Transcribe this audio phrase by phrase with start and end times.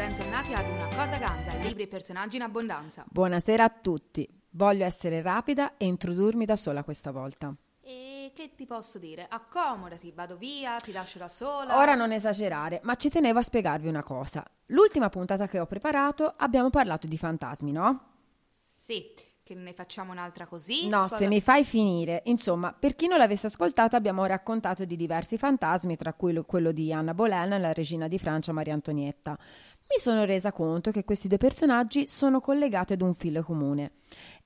[0.00, 3.04] bentornati ad Una Cosa Ganza, libri e personaggi in abbondanza.
[3.06, 7.54] Buonasera a tutti, voglio essere rapida e introdurmi da sola questa volta.
[7.82, 9.26] E che ti posso dire?
[9.28, 11.76] Accomodati, vado via, ti lascio da sola.
[11.76, 14.42] Ora non esagerare, ma ci tenevo a spiegarvi una cosa.
[14.68, 18.04] L'ultima puntata che ho preparato abbiamo parlato di fantasmi, no?
[18.56, 19.04] Sì
[19.50, 20.88] che ne facciamo un'altra così?
[20.88, 22.22] No, Cosa- se mi fai finire.
[22.26, 26.70] Insomma, per chi non l'avesse ascoltato, abbiamo raccontato di diversi fantasmi, tra cui lo- quello
[26.70, 29.32] di Anna Boleyn e la regina di Francia Maria Antonietta.
[29.32, 33.90] Mi sono resa conto che questi due personaggi sono collegati ad un filo comune.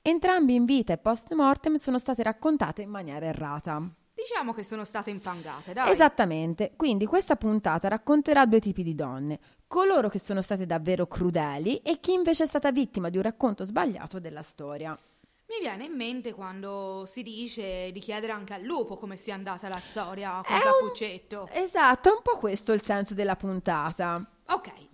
[0.01, 3.87] Entrambi in vita e post mortem sono state raccontate in maniera errata.
[4.27, 5.91] Diciamo che sono state infangate, dai.
[5.91, 11.77] Esattamente, quindi questa puntata racconterà due tipi di donne, coloro che sono state davvero crudeli
[11.79, 14.97] e chi invece è stata vittima di un racconto sbagliato della storia.
[15.47, 19.69] Mi viene in mente quando si dice di chiedere anche al lupo come sia andata
[19.69, 21.49] la storia È con un- Cappuccetto.
[21.53, 24.25] Esatto, è un po' questo il senso della puntata.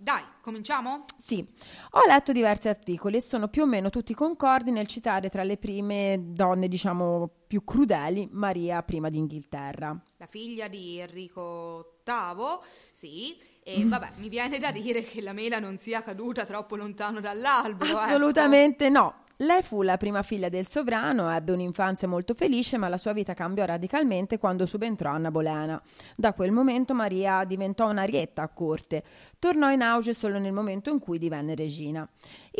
[0.01, 1.05] Dai, cominciamo?
[1.15, 1.47] Sì,
[1.91, 5.57] ho letto diversi articoli e sono più o meno tutti concordi nel citare tra le
[5.57, 9.95] prime donne, diciamo, più crudeli Maria prima d'Inghilterra.
[10.17, 12.57] La figlia di Enrico VIII,
[12.93, 17.19] sì, e vabbè, mi viene da dire che la mela non sia caduta troppo lontano
[17.19, 17.91] dall'albero.
[17.91, 17.99] ecco.
[17.99, 19.25] Assolutamente no.
[19.43, 23.33] Lei fu la prima figlia del sovrano, ebbe un'infanzia molto felice, ma la sua vita
[23.33, 25.81] cambiò radicalmente quando subentrò Anna Bolena.
[26.15, 29.03] Da quel momento Maria diventò un'arietta a corte.
[29.39, 32.07] Tornò in auge solo nel momento in cui divenne regina.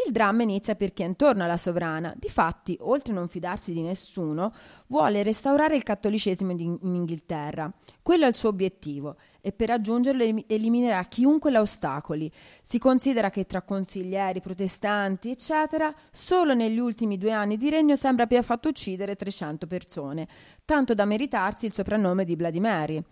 [0.06, 2.16] Il dramma inizia per chi è intorno alla sovrana.
[2.18, 4.52] Difatti, oltre a non fidarsi di nessuno,
[4.88, 7.72] vuole restaurare il cattolicesimo in Inghilterra.
[8.04, 12.32] Quello è il suo obiettivo e per raggiungerlo elim- eliminerà chiunque la ostacoli.
[12.62, 18.24] Si considera che tra consiglieri, protestanti, eccetera, solo negli ultimi due anni di regno sembra
[18.24, 20.28] abbia fatto uccidere 300 persone,
[20.66, 23.04] tanto da meritarsi il soprannome di Mary.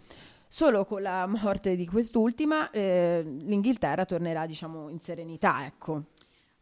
[0.48, 6.06] Solo con la morte di quest'ultima eh, l'Inghilterra tornerà, diciamo, in serenità, ecco.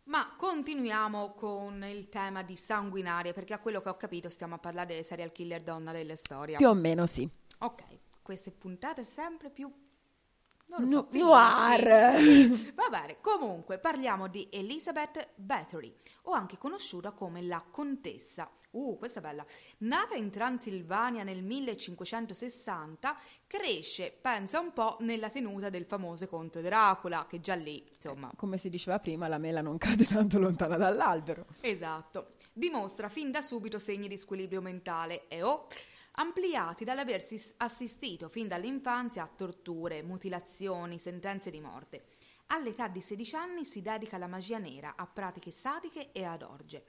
[0.07, 4.57] Ma continuiamo con il tema di sanguinarie, perché a quello che ho capito stiamo a
[4.57, 6.57] parlare delle serial killer donna delle storie.
[6.57, 7.29] Più o meno sì.
[7.59, 7.83] Ok,
[8.27, 9.71] queste puntate sempre più...
[10.65, 12.17] Non lo so, noir.
[12.75, 18.51] Va bene, comunque parliamo di Elizabeth Bathory, o anche conosciuta come la Contessa.
[18.71, 19.45] Uh, questa è bella.
[19.77, 23.17] Nata in Transilvania nel 1560,
[23.47, 28.57] cresce, pensa un po', nella tenuta del famoso conte Dracula, che già lì, insomma, Come
[28.57, 31.45] si diceva prima, la mela non cade tanto lontana dall'albero.
[31.61, 32.33] Esatto.
[32.51, 35.67] Dimostra fin da subito segni di squilibrio mentale e o
[36.19, 42.05] ampliati dall'aversi assistito fin dall'infanzia a torture, mutilazioni, sentenze di morte.
[42.47, 46.85] All'età di 16 anni si dedica alla magia nera, a pratiche sadiche e ad orge.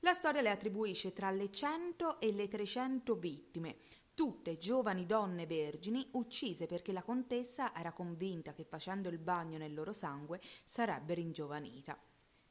[0.00, 3.76] La storia le attribuisce tra le 100 e le 300 vittime,
[4.14, 9.74] tutte giovani donne vergini uccise perché la contessa era convinta che facendo il bagno nel
[9.74, 11.96] loro sangue sarebbe ringiovanita.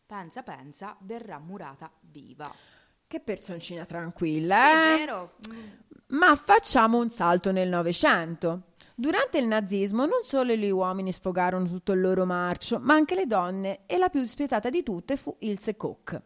[0.05, 2.80] Pensa, pensa, verrà murata viva.
[3.11, 4.95] Che personcina tranquilla, eh?
[4.95, 5.31] Sì, vero?
[5.49, 5.69] Mm.
[6.17, 8.61] Ma facciamo un salto nel Novecento.
[9.01, 13.25] Durante il nazismo non solo gli uomini sfogarono tutto il loro marcio, ma anche le
[13.25, 16.21] donne e la più spietata di tutte fu Ilse Koch.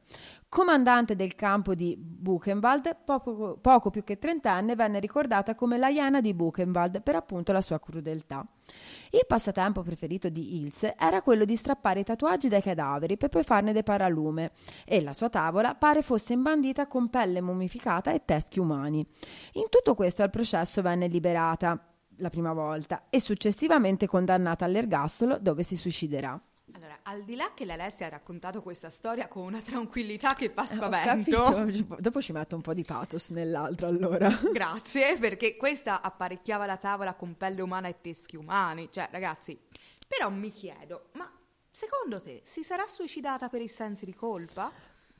[0.49, 6.19] Comandante del campo di Buchenwald, poco, poco più che trentenne, venne ricordata come la iena
[6.19, 8.43] di Buchenwald per appunto la sua crudeltà.
[9.11, 13.43] Il passatempo preferito di Ilse era quello di strappare i tatuaggi dai cadaveri per poi
[13.43, 14.51] farne dei paralume
[14.83, 19.07] e la sua tavola pare fosse imbandita con pelle mummificata e teschi umani.
[19.53, 21.81] In tutto questo al processo venne liberata
[22.17, 26.39] la prima volta e successivamente condannata all'ergastolo dove si suiciderà.
[26.75, 30.63] Allora, al di là che l'Alessia ha raccontato questa storia con una tranquillità che fa
[30.63, 31.95] Ho spavento.
[31.99, 34.27] Dopo ci metto un po' di pathos nell'altro allora.
[34.51, 38.89] grazie, perché questa apparecchiava la tavola con pelle umana e teschi umani.
[38.91, 39.57] Cioè, ragazzi,
[40.05, 41.31] però mi chiedo, ma
[41.71, 44.69] secondo te si sarà suicidata per i sensi di colpa?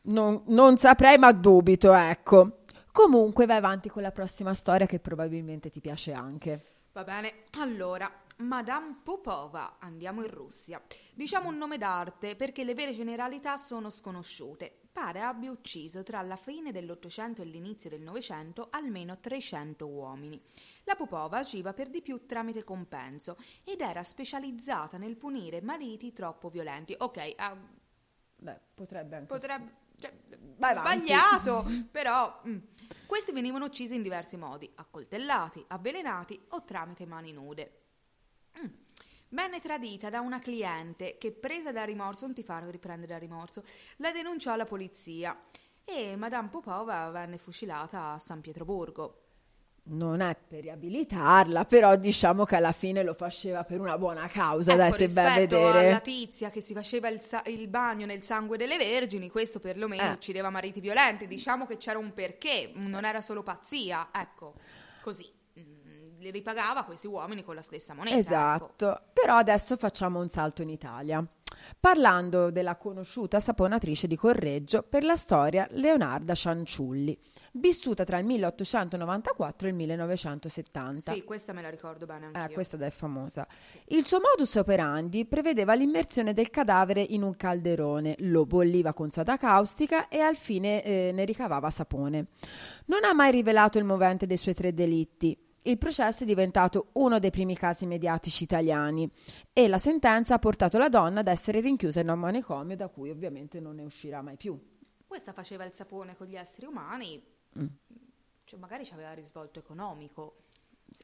[0.07, 2.63] Non, non saprei, ma dubito, ecco.
[2.91, 6.74] Comunque vai avanti con la prossima storia che probabilmente ti piace anche.
[6.95, 10.81] Va bene, allora, Madame Popova, andiamo in Russia.
[11.13, 14.73] Diciamo un nome d'arte perché le vere generalità sono sconosciute.
[14.93, 20.41] Pare abbia ucciso tra la fine dell'Ottocento e l'inizio del Novecento almeno 300 uomini.
[20.85, 26.47] La Popova agiva per di più tramite compenso ed era specializzata nel punire mariti troppo
[26.47, 26.95] violenti.
[26.97, 27.57] Ok, ah,
[28.37, 29.83] Beh, potrebbe anche potrebbe...
[29.99, 30.13] cioè,
[30.57, 32.57] sbagliato, però mm.
[33.05, 37.81] questi venivano uccisi in diversi modi, accoltellati, avvelenati o tramite mani nude.
[38.59, 38.67] Mm.
[39.29, 43.63] Venne tradita da una cliente che, presa da rimorso, non ti fa riprendere da rimorso,
[43.97, 45.37] la denunciò alla polizia
[45.83, 49.24] e Madame Popova venne fucilata a San Pietroburgo.
[49.87, 54.71] Non è per riabilitarla, però diciamo che alla fine lo faceva per una buona causa,
[54.71, 55.87] ecco, dai, se vai a vedere.
[55.89, 60.03] alla tizia che si faceva il, sa- il, bagno nel sangue delle vergini, questo perlomeno
[60.03, 60.11] eh.
[60.11, 64.55] uccideva mariti violenti, diciamo che c'era un perché, non era solo pazzia, ecco,
[65.01, 65.31] così.
[65.59, 68.15] Mm, li ripagava questi uomini con la stessa moneta.
[68.15, 68.27] Ecco.
[68.27, 69.03] Esatto, ecco.
[69.13, 71.23] però adesso facciamo un salto in Italia
[71.79, 77.17] parlando della conosciuta saponatrice di Correggio per la storia Leonarda Cianciulli,
[77.53, 81.13] vissuta tra il 1894 e il 1970.
[81.13, 83.47] Sì, questa me la ricordo bene anche eh, questa è famosa.
[83.71, 83.95] Sì.
[83.95, 89.37] Il suo modus operandi prevedeva l'immersione del cadavere in un calderone, lo bolliva con soda
[89.37, 92.27] caustica e al fine eh, ne ricavava sapone.
[92.85, 97.19] Non ha mai rivelato il movente dei suoi tre delitti, il processo è diventato uno
[97.19, 99.09] dei primi casi mediatici italiani
[99.51, 103.09] e la sentenza ha portato la donna ad essere rinchiusa in un manicomio da cui
[103.09, 104.59] ovviamente non ne uscirà mai più.
[105.07, 107.21] Questa faceva il sapone con gli esseri umani,
[107.59, 107.65] mm.
[108.43, 110.41] cioè magari aveva risvolto economico.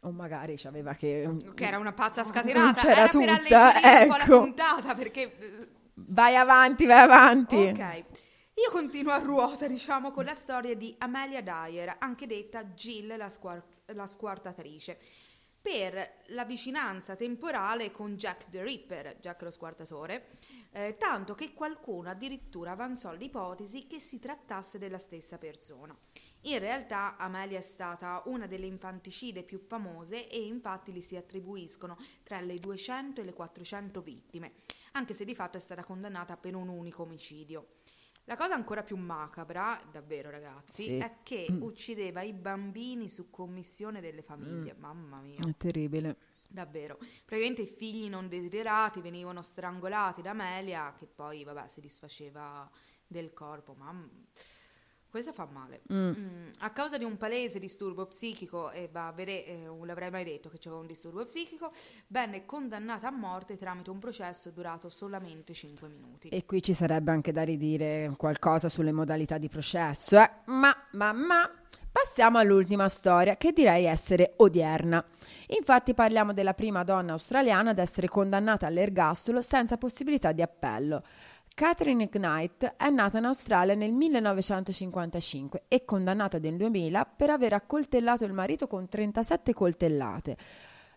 [0.01, 1.27] O magari aveva che...
[1.55, 4.03] Che era una pazza scatenata, c'era era tutta, per alleggerire ecco.
[4.03, 5.69] un po' la puntata perché...
[5.93, 7.55] Vai avanti, vai avanti.
[7.55, 8.03] Ok.
[8.63, 13.27] Io continuo a ruota, diciamo, con la storia di Amelia Dyer, anche detta Jill la,
[13.27, 14.99] squar- la squartatrice,
[15.59, 20.27] per la vicinanza temporale con Jack the Ripper, Jack lo squartatore,
[20.73, 25.97] eh, tanto che qualcuno addirittura avanzò l'ipotesi che si trattasse della stessa persona.
[26.41, 31.97] In realtà Amelia è stata una delle infanticide più famose e infatti li si attribuiscono
[32.21, 34.53] tra le 200 e le 400 vittime,
[34.91, 37.67] anche se di fatto è stata condannata per un unico omicidio.
[38.31, 40.97] La cosa ancora più macabra, davvero ragazzi, sì.
[40.99, 41.63] è che mm.
[41.63, 44.73] uccideva i bambini su commissione delle famiglie.
[44.73, 44.79] Mm.
[44.79, 45.41] Mamma mia.
[45.45, 46.15] È terribile.
[46.49, 46.97] Davvero.
[47.25, 52.71] Praticamente i figli non desiderati venivano strangolati da Amelia, che poi, vabbè, si disfaceva
[53.05, 53.73] del corpo.
[53.73, 54.07] Mamma
[55.11, 55.81] questa fa male.
[55.91, 56.09] Mm.
[56.09, 56.49] Mm.
[56.59, 60.23] A causa di un palese disturbo psichico, e va a vedere, eh, non l'avrei mai
[60.23, 61.69] detto che c'era un disturbo psichico,
[62.07, 66.29] venne condannata a morte tramite un processo durato solamente 5 minuti.
[66.29, 70.31] E qui ci sarebbe anche da ridire qualcosa sulle modalità di processo, eh?
[70.45, 71.51] ma, ma, ma.
[71.91, 75.03] Passiamo all'ultima storia, che direi essere odierna.
[75.47, 81.03] Infatti parliamo della prima donna australiana ad essere condannata all'ergastolo senza possibilità di appello.
[81.53, 88.25] Catherine Knight è nata in Australia nel 1955 e condannata nel 2000 per aver accoltellato
[88.25, 90.37] il marito con 37 coltellate,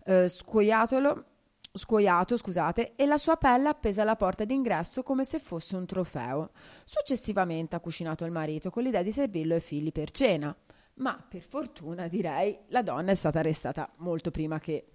[0.05, 5.87] eh, scuoiato, scusate, e la sua pelle appesa alla porta d'ingresso come se fosse un
[5.87, 6.51] trofeo.
[6.85, 10.57] Successivamente ha cucinato il marito con l'idea di servirlo ai figli per cena.
[10.97, 14.93] Ma per fortuna, direi, la donna è stata arrestata molto prima che,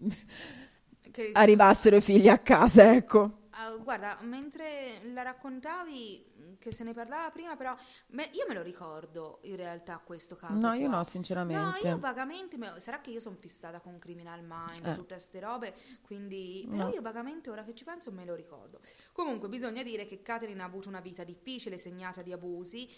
[1.12, 1.32] che...
[1.34, 3.39] arrivassero i figli a casa, ecco.
[3.60, 7.76] Uh, guarda, mentre la raccontavi, che se ne parlava prima, però
[8.08, 10.54] me, io me lo ricordo in realtà questo caso.
[10.54, 10.76] No, qua.
[10.76, 11.62] io no, sinceramente.
[11.62, 14.94] No, io vagamente, me, sarà che io sono fissata con Criminal Mind, eh.
[14.94, 16.94] tutte queste robe, quindi, però no.
[16.94, 18.80] io vagamente ora che ci penso me lo ricordo.
[19.12, 22.90] Comunque bisogna dire che Catherine ha avuto una vita difficile, segnata di abusi.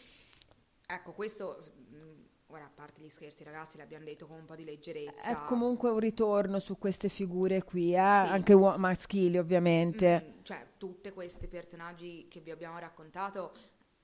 [0.86, 1.60] Ecco, questo
[1.92, 2.21] mm,
[2.52, 5.24] Ora, a parte gli scherzi, ragazzi, l'abbiamo detto con un po' di leggerezza.
[5.24, 7.96] È comunque un ritorno su queste figure qui, eh?
[7.96, 8.00] sì.
[8.00, 10.26] anche uo- maschili, ovviamente.
[10.28, 13.54] Mm, cioè, tutti questi personaggi che vi abbiamo raccontato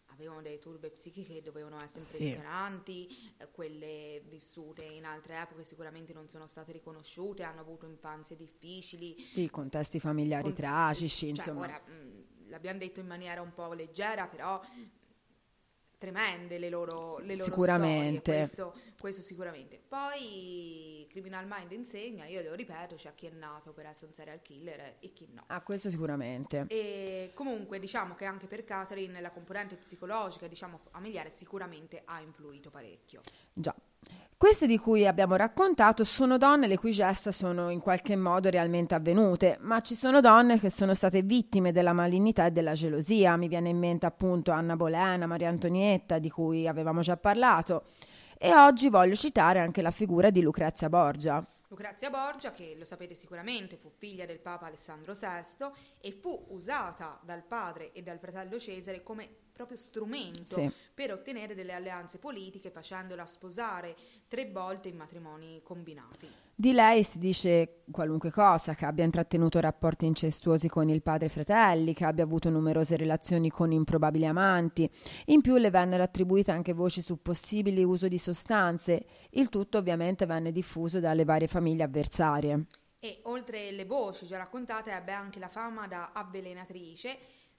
[0.05, 3.33] avevano delle turbe psichiche che dovevano essere impressionanti, sì.
[3.37, 9.19] eh, quelle vissute in altre epoche sicuramente non sono state riconosciute, hanno avuto infanzie difficili.
[9.19, 11.61] Sì, contesti familiari con, tragici, cioè, insomma.
[11.63, 14.61] Ora, mh, mm, l'abbiamo detto in maniera un po' leggera, però
[15.97, 18.45] tremende le loro, le loro sicuramente.
[18.45, 19.81] Storie, questo, questo, sicuramente.
[19.87, 24.41] Poi Criminal Mind insegna, io lo ripeto, c'è chi è nato per essere un serial
[24.41, 25.43] killer e chi no.
[25.47, 26.65] Ah, questo sicuramente.
[26.67, 32.69] E comunque diciamo che anche per Catherine la componente psicologica, diciamo familiare, sicuramente ha influito
[32.69, 33.21] parecchio.
[33.53, 33.75] Già.
[34.37, 38.93] Queste di cui abbiamo raccontato sono donne le cui gesta sono in qualche modo realmente
[38.93, 43.35] avvenute, ma ci sono donne che sono state vittime della malignità e della gelosia.
[43.35, 47.85] Mi viene in mente appunto Anna Bolena, Maria Antonietta, di cui avevamo già parlato.
[48.37, 51.43] E oggi voglio citare anche la figura di Lucrezia Borgia.
[51.69, 55.65] Lucrezia Borgia, che lo sapete sicuramente, fu figlia del Papa Alessandro VI
[55.99, 60.71] e fu usata dal padre e dal fratello Cesare come proprio strumento sì.
[60.93, 63.95] per ottenere delle alleanze politiche facendola sposare
[64.27, 66.29] tre volte in matrimoni combinati.
[66.53, 71.29] Di lei si dice qualunque cosa, che abbia intrattenuto rapporti incestuosi con il padre e
[71.29, 74.89] fratelli, che abbia avuto numerose relazioni con improbabili amanti.
[75.25, 79.05] In più le vennero attribuite anche voci su possibili uso di sostanze.
[79.31, 82.65] Il tutto ovviamente venne diffuso dalle varie famiglie avversarie.
[82.99, 87.17] E oltre le voci già raccontate ebbe anche la fama da avvelenatrice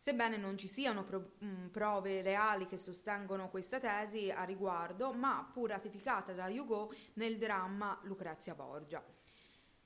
[0.08, 5.46] sebbene non ci siano pro- mh, prove reali che sostengono questa tesi a riguardo, ma
[5.52, 9.04] fu ratificata da Hugo nel dramma Lucrezia Borgia.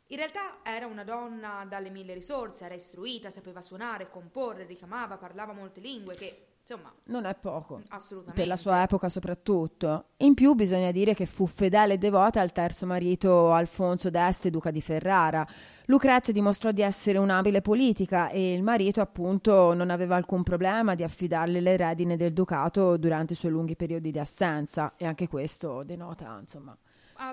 [0.06, 5.52] In realtà era una donna dalle mille risorse, era istruita, sapeva suonare, comporre, ricamava, parlava
[5.52, 7.82] molte lingue, che insomma Non è poco.
[7.88, 10.06] assolutamente Per la sua epoca soprattutto.
[10.18, 14.70] In più bisogna dire che fu fedele e devota al terzo marito Alfonso d'Este, duca
[14.70, 15.46] di Ferrara.
[15.86, 21.02] Lucrezia dimostrò di essere un'abile politica e il marito appunto non aveva alcun problema di
[21.02, 25.82] affidarle le redine del ducato durante i suoi lunghi periodi di assenza e anche questo
[25.82, 26.76] denota insomma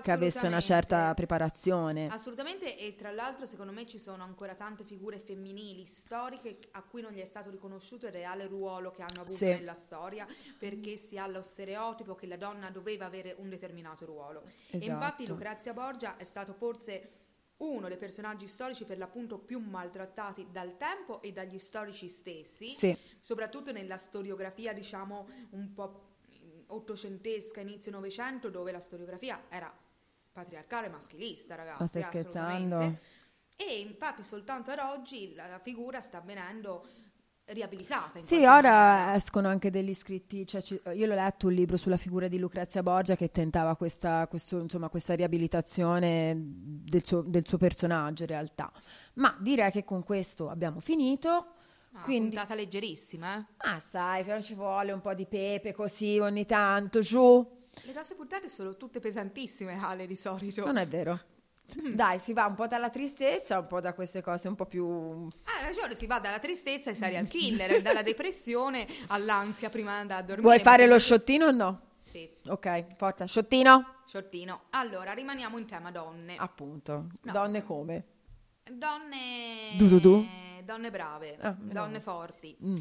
[0.03, 2.07] che avesse una certa preparazione.
[2.07, 7.01] Assolutamente e tra l'altro secondo me ci sono ancora tante figure femminili storiche a cui
[7.01, 9.45] non gli è stato riconosciuto il reale ruolo che hanno avuto Sì.
[9.47, 14.43] nella storia perché si ha lo stereotipo che la donna doveva avere un determinato ruolo.
[14.69, 15.25] E infatti Esatto.
[15.27, 17.09] Lucrezia Borgia è stato forse
[17.57, 22.97] uno dei personaggi storici per l'appunto più maltrattati dal tempo e dagli storici stessi, Sì.
[23.19, 26.08] soprattutto nella storiografia diciamo un po'
[26.69, 29.71] ottocentesca, inizio novecento, dove la storiografia era
[30.31, 31.81] patriarcale maschilista, ragazzi.
[31.81, 32.97] Ma stai scherzando?
[33.55, 36.87] E infatti soltanto ad oggi la, la figura sta venendo
[37.47, 38.19] riabilitata.
[38.19, 39.15] Sì, ora maniera.
[39.15, 42.83] escono anche degli scritti, cioè, ci- io l'ho letto un libro sulla figura di Lucrezia
[42.83, 48.71] Borgia che tentava questa, questo, insomma, questa riabilitazione del suo, del suo personaggio in realtà.
[49.15, 51.53] Ma direi che con questo abbiamo finito.
[51.93, 53.45] Ah, quindi- puntata leggerissima, eh?
[53.57, 57.57] Ah, sai, non ci vuole un po' di pepe così ogni tanto, giù.
[57.83, 60.65] Le nostre puntate sono tutte pesantissime, Ale, di solito.
[60.65, 61.19] Non è vero.
[61.93, 64.87] Dai, si va un po' dalla tristezza, un po' da queste cose un po' più...
[65.43, 69.99] Ah, hai ragione, si va dalla tristezza ai serial killer, dalla depressione all'ansia prima di
[70.01, 70.47] andare a dormire.
[70.47, 71.81] Vuoi fare lo sciottino o no?
[72.01, 73.97] Sì, Ok, forza, sciottino?
[74.07, 74.61] shortino.
[74.71, 76.35] Allora, rimaniamo in tema donne.
[76.37, 77.05] Appunto.
[77.21, 77.31] No.
[77.31, 78.03] Donne come?
[78.71, 79.75] Donne...
[79.77, 80.25] Du du du?
[80.63, 81.99] Donne brave, Ah, donne male.
[81.99, 82.57] forti.
[82.63, 82.75] Mm.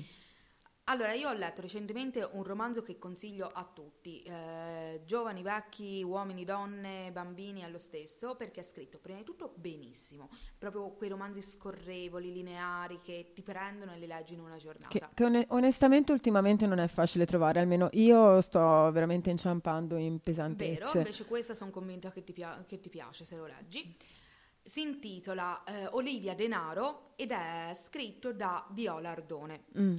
[0.91, 6.45] Allora, io ho letto recentemente un romanzo che consiglio a tutti, eh, giovani, vecchi, uomini,
[6.47, 12.33] donne, bambini, allo stesso, perché è scritto prima di tutto benissimo, proprio quei romanzi scorrevoli,
[12.33, 14.89] lineari, che ti prendono e li leggi in una giornata.
[14.89, 20.13] Che, che one- onestamente ultimamente non è facile trovare, almeno io sto veramente inciampando in
[20.13, 20.97] Vero, pesantezze.
[20.97, 23.95] invece questa sono convinta che ti, pia- che ti piace se lo leggi.
[24.69, 29.65] Si intitola eh, Olivia Denaro ed è scritto da Viola Ardone.
[29.79, 29.97] Mm.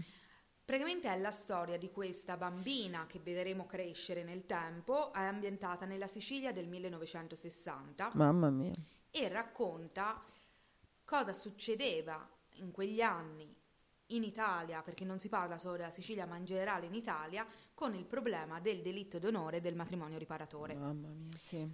[0.63, 6.05] Praticamente è la storia di questa bambina che vedremo crescere nel tempo, è ambientata nella
[6.05, 8.73] Sicilia del 1960 Mamma mia.
[9.09, 10.23] e racconta
[11.03, 13.51] cosa succedeva in quegli anni
[14.09, 17.95] in Italia, perché non si parla solo della Sicilia, ma in generale in Italia, con
[17.95, 20.75] il problema del delitto d'onore e del matrimonio riparatore.
[20.75, 21.67] Mamma mia, sì.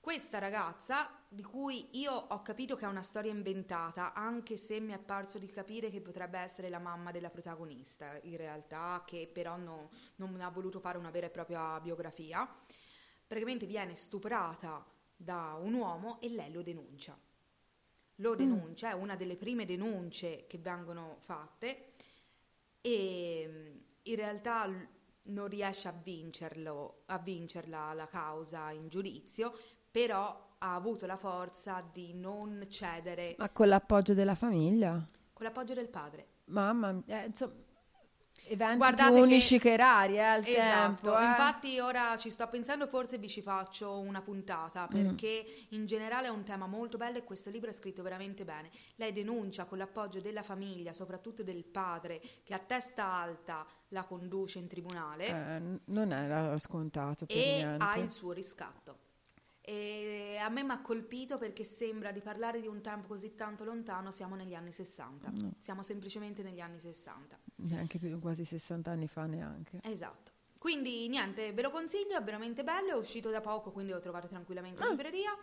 [0.00, 4.94] Questa ragazza, di cui io ho capito che è una storia inventata, anche se mi
[4.94, 9.58] è parso di capire che potrebbe essere la mamma della protagonista, in realtà, che però
[9.58, 12.48] no- non ha voluto fare una vera e propria biografia,
[13.26, 14.82] praticamente viene stuprata
[15.14, 17.16] da un uomo e lei lo denuncia.
[18.16, 21.92] Lo denuncia, è una delle prime denunce che vengono fatte
[22.80, 24.66] e mm, in realtà
[25.24, 29.54] non riesce a vincerlo, a vincerla la causa in giudizio,
[29.90, 35.02] però ha avuto la forza di non cedere Ma con l'appoggio della famiglia?
[35.32, 36.26] con l'appoggio del padre.
[36.46, 37.52] Mamma mia, eh, insomma,
[38.44, 41.18] eventi Guardate più che- unici che rari eh, al Esatto, tempo.
[41.18, 41.24] eh.
[41.24, 46.30] infatti ora ci sto pensando, forse vi ci faccio una puntata perché in generale è
[46.30, 48.68] un tema molto bello e questo libro è scritto veramente bene.
[48.96, 54.58] Lei denuncia con l'appoggio della famiglia, soprattutto del padre, che a testa alta la conduce
[54.58, 57.82] in tribunale Eh, non era scontato e niente.
[57.84, 59.08] ha il suo riscatto.
[59.70, 63.62] E a me mi ha colpito perché sembra di parlare di un tempo così tanto
[63.62, 67.38] lontano, siamo negli anni 60, siamo semplicemente negli anni 60.
[67.54, 69.78] Neanche più, quasi 60 anni fa neanche.
[69.84, 70.32] Esatto.
[70.58, 74.26] Quindi niente, ve lo consiglio, è veramente bello, è uscito da poco, quindi lo trovate
[74.26, 75.36] tranquillamente in Ah.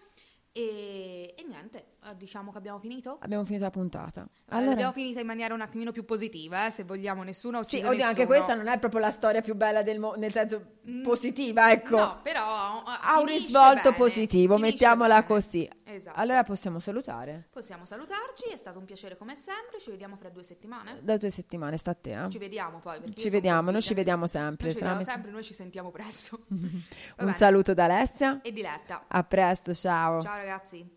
[0.59, 3.17] E, e niente, eh, diciamo che abbiamo finito.
[3.21, 4.27] Abbiamo finito la puntata.
[4.49, 7.75] Allora, L'abbiamo finita in maniera un attimino più positiva, eh, se vogliamo, nessuno ha sì,
[7.75, 8.35] ucciso oddio, anche nessuno.
[8.37, 11.97] questa non è proprio la storia più bella del mondo, nel senso Mm, positiva, ecco.
[11.97, 15.25] No, però eh, ha un risvolto bene, positivo, mettiamola bene.
[15.27, 15.69] così.
[15.97, 16.19] Esatto.
[16.19, 17.47] Allora possiamo salutare.
[17.51, 20.99] Possiamo salutarci, è stato un piacere come sempre, ci vediamo fra due settimane.
[21.01, 22.23] Da due settimane sta a te.
[22.25, 22.29] eh.
[22.29, 23.13] Ci vediamo poi.
[23.13, 24.65] Ci vediamo, noi ci vediamo sempre.
[24.67, 26.45] Noi ci vediamo sempre, noi ci sentiamo presto.
[26.49, 26.83] Un
[27.17, 27.33] bene.
[27.33, 28.41] saluto da Alessia.
[28.41, 29.05] E Diletta.
[29.07, 30.21] A presto, ciao.
[30.21, 30.87] Ciao ragazzi.